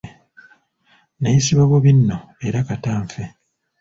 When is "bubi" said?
1.71-1.91